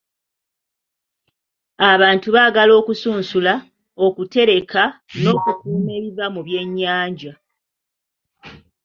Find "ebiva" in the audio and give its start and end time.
5.97-6.25